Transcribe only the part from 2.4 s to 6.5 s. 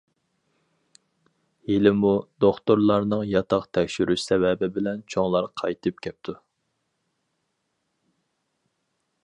دوختۇرلارنىڭ ياتاق تەكشۈرۈش سەۋەبى بىلەن چوڭلار قايتىپ كەپتۇ.